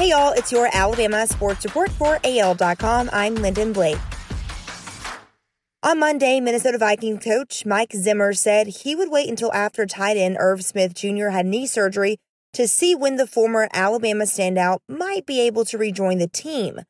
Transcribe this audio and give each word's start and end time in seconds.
Hey 0.00 0.08
y'all, 0.08 0.32
it's 0.32 0.50
your 0.50 0.70
Alabama 0.72 1.26
Sports 1.26 1.62
Report 1.62 1.90
for 1.90 2.18
AL.com. 2.24 3.10
I'm 3.12 3.34
Lyndon 3.34 3.74
Blake. 3.74 3.98
On 5.82 5.98
Monday, 5.98 6.40
Minnesota 6.40 6.78
Vikings 6.78 7.22
coach 7.22 7.66
Mike 7.66 7.92
Zimmer 7.92 8.32
said 8.32 8.66
he 8.68 8.96
would 8.96 9.10
wait 9.10 9.28
until 9.28 9.52
after 9.52 9.84
tight 9.84 10.16
end 10.16 10.38
Irv 10.40 10.64
Smith 10.64 10.94
Jr. 10.94 11.28
had 11.28 11.44
knee 11.44 11.66
surgery 11.66 12.16
to 12.54 12.66
see 12.66 12.94
when 12.94 13.16
the 13.16 13.26
former 13.26 13.68
Alabama 13.74 14.24
standout 14.24 14.78
might 14.88 15.26
be 15.26 15.38
able 15.38 15.66
to 15.66 15.76
rejoin 15.76 16.16
the 16.16 16.26
team. 16.26 16.80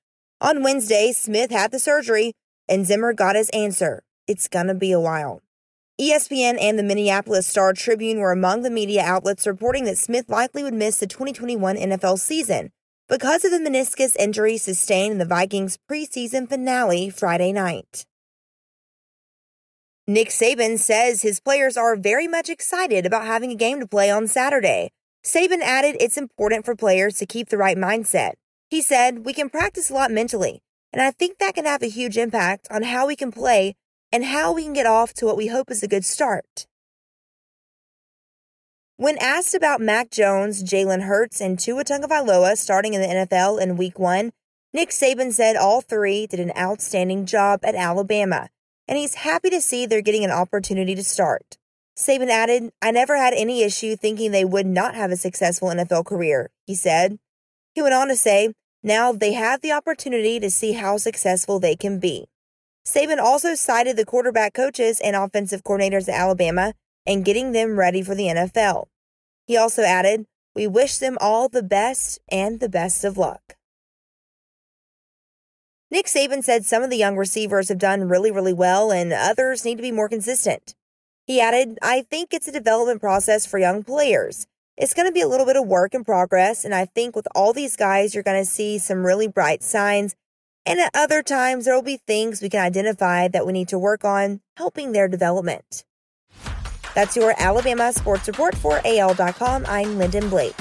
On 0.41 0.63
Wednesday, 0.63 1.11
Smith 1.11 1.51
had 1.51 1.73
the 1.73 1.81
surgery, 1.81 2.35
and 2.69 2.87
Zimmer 2.87 3.13
got 3.13 3.35
his 3.35 3.51
answer. 3.51 4.05
It's 4.29 4.47
gonna 4.47 4.77
be 4.77 4.93
a 4.93 5.01
while. 5.01 5.43
ESPN 6.01 6.59
and 6.61 6.79
the 6.79 6.85
Minneapolis 6.85 7.49
Star 7.49 7.73
Tribune 7.73 8.21
were 8.21 8.31
among 8.31 8.63
the 8.63 8.71
media 8.71 9.03
outlets 9.03 9.49
reporting 9.49 9.83
that 9.87 9.99
Smith 9.99 10.29
likely 10.29 10.63
would 10.63 10.75
miss 10.75 11.01
the 11.01 11.09
2021 11.09 11.75
NFL 11.75 12.21
season 12.21 12.71
because 13.11 13.45
of 13.45 13.51
the 13.51 13.59
meniscus 13.59 14.15
injury 14.17 14.57
sustained 14.57 15.11
in 15.11 15.19
the 15.19 15.25
Vikings 15.25 15.77
preseason 15.91 16.49
finale 16.49 17.11
Friday 17.11 17.51
night. 17.53 18.07
Nick 20.07 20.29
Saban 20.29 20.79
says 20.79 21.23
his 21.23 21.41
players 21.41 21.77
are 21.77 21.97
very 21.97 22.29
much 22.29 22.49
excited 22.49 23.05
about 23.05 23.27
having 23.27 23.51
a 23.51 23.57
game 23.57 23.81
to 23.81 23.89
play 23.89 24.13
on 24.13 24.29
Saturday. 24.29 24.93
Saban 25.25 25.61
added 25.61 25.97
it's 25.99 26.17
important 26.17 26.65
for 26.65 26.77
players 26.77 27.17
to 27.17 27.27
keep 27.27 27.49
the 27.49 27.59
right 27.59 27.77
mindset. 27.77 28.35
He 28.69 28.81
said, 28.81 29.25
We 29.27 29.33
can 29.33 29.51
practice 29.51 29.91
a 29.91 29.95
lot 29.95 30.13
mentally, 30.13 30.63
and 30.93 31.03
I 31.03 31.11
think 31.11 31.39
that 31.39 31.57
can 31.57 31.65
have 31.65 31.83
a 31.83 31.89
huge 31.89 32.17
impact 32.17 32.69
on 32.71 32.85
how 32.85 33.09
we 33.09 33.17
can 33.17 33.33
play 33.33 33.75
and 34.13 34.25
how 34.25 34.53
we 34.53 34.63
can 34.63 34.73
get 34.73 34.87
off 34.87 35.15
to 35.15 35.27
what 35.27 35.37
we 35.37 35.49
hope 35.49 35.73
is 35.73 35.83
a 35.83 35.89
good 35.89 36.05
start. 36.05 36.69
When 39.01 39.17
asked 39.17 39.55
about 39.55 39.81
Mac 39.81 40.11
Jones, 40.11 40.63
Jalen 40.63 41.05
Hurts, 41.05 41.41
and 41.41 41.59
Tua 41.59 41.85
Tagovailoa 41.85 42.55
starting 42.59 42.93
in 42.93 43.01
the 43.01 43.07
NFL 43.07 43.59
in 43.59 43.79
Week 43.79 43.99
1, 43.99 44.31
Nick 44.75 44.91
Saban 44.91 45.33
said 45.33 45.57
all 45.57 45.81
three 45.81 46.27
did 46.27 46.39
an 46.39 46.53
outstanding 46.55 47.25
job 47.25 47.61
at 47.63 47.75
Alabama, 47.75 48.51
and 48.87 48.99
he's 48.99 49.15
happy 49.15 49.49
to 49.49 49.63
see 49.63 49.87
they're 49.87 50.03
getting 50.03 50.23
an 50.23 50.31
opportunity 50.31 50.95
to 50.95 51.03
start. 51.03 51.57
Saban 51.97 52.29
added, 52.29 52.73
I 52.83 52.91
never 52.91 53.17
had 53.17 53.33
any 53.33 53.63
issue 53.63 53.97
thinking 53.97 54.33
they 54.33 54.45
would 54.45 54.67
not 54.67 54.95
have 54.95 55.11
a 55.11 55.17
successful 55.17 55.71
NFL 55.71 56.05
career, 56.05 56.51
he 56.67 56.75
said. 56.75 57.19
He 57.75 57.81
went 57.81 57.95
on 57.95 58.09
to 58.09 58.17
say, 58.17 58.53
now 58.83 59.13
they 59.13 59.33
have 59.33 59.63
the 59.63 59.73
opportunity 59.73 60.39
to 60.41 60.51
see 60.51 60.73
how 60.73 60.99
successful 60.99 61.59
they 61.59 61.75
can 61.75 62.01
be. 62.01 62.27
Saban 62.87 63.17
also 63.17 63.55
cited 63.55 63.97
the 63.97 64.05
quarterback 64.05 64.53
coaches 64.53 65.01
and 65.01 65.17
offensive 65.17 65.65
coordinators 65.65 66.07
at 66.07 66.21
Alabama 66.21 66.75
and 67.11 67.25
getting 67.25 67.51
them 67.51 67.77
ready 67.77 68.03
for 68.03 68.15
the 68.15 68.27
NFL. 68.27 68.87
He 69.45 69.57
also 69.57 69.83
added, 69.83 70.27
We 70.55 70.69
wish 70.69 70.99
them 70.99 71.19
all 71.21 71.49
the 71.49 71.63
best 71.63 72.21
and 72.31 72.61
the 72.61 72.69
best 72.69 73.03
of 73.03 73.19
luck. 73.19 73.57
Nick 75.91 76.07
Saban 76.07 76.45
said 76.45 76.65
some 76.65 76.85
of 76.85 76.91
the 76.91 76.97
young 76.97 77.17
receivers 77.17 77.69
have 77.69 77.79
done 77.79 78.09
really, 78.09 78.31
really 78.31 78.53
well 78.53 78.93
and 78.93 79.13
others 79.13 79.65
need 79.65 79.75
to 79.75 79.83
be 79.83 79.91
more 79.91 80.09
consistent. 80.09 80.77
He 81.27 81.41
added, 81.41 81.81
I 81.83 82.03
think 82.03 82.33
it's 82.33 82.47
a 82.47 82.53
development 82.53 83.01
process 83.01 83.45
for 83.45 83.59
young 83.59 83.83
players. 83.83 84.47
It's 84.77 84.95
going 84.95 85.09
to 85.09 85.13
be 85.13 85.21
a 85.21 85.29
little 85.29 85.47
bit 85.47 85.57
of 85.57 85.67
work 85.67 85.95
in 85.95 86.05
progress, 86.05 86.65
and 86.65 86.75
I 86.75 86.87
think 86.87 87.17
with 87.17 87.27
all 87.35 87.53
these 87.53 87.77
guys, 87.77 88.15
you're 88.15 88.25
going 88.25 88.41
to 88.41 88.51
see 88.51 88.79
some 88.79 89.05
really 89.05 89.27
bright 89.27 89.65
signs. 89.65 90.15
And 90.65 90.79
at 90.79 90.93
other 90.95 91.23
times, 91.23 91.65
there 91.65 91.75
will 91.75 91.83
be 91.83 91.99
things 92.07 92.41
we 92.41 92.49
can 92.49 92.65
identify 92.65 93.27
that 93.29 93.45
we 93.45 93.53
need 93.53 93.69
to 93.69 93.79
work 93.79 94.05
on 94.05 94.41
helping 94.57 94.93
their 94.93 95.09
development. 95.09 95.85
That's 96.95 97.17
your 97.17 97.35
Alabama 97.39 97.93
Sports 97.93 98.29
Report 98.29 98.55
for 98.57 98.81
AL.com. 98.85 99.65
I'm 99.67 99.99
Lyndon 99.99 100.29
Blake. 100.29 100.57